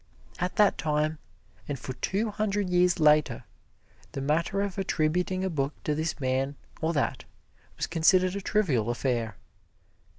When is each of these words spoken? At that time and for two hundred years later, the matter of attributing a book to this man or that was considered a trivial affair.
At 0.39 0.55
that 0.55 0.79
time 0.79 1.19
and 1.67 1.77
for 1.77 1.93
two 1.93 2.31
hundred 2.31 2.71
years 2.71 2.99
later, 2.99 3.43
the 4.13 4.19
matter 4.21 4.61
of 4.63 4.79
attributing 4.79 5.43
a 5.43 5.47
book 5.51 5.75
to 5.83 5.93
this 5.93 6.19
man 6.19 6.55
or 6.81 6.91
that 6.93 7.25
was 7.77 7.85
considered 7.85 8.35
a 8.35 8.41
trivial 8.41 8.89
affair. 8.89 9.37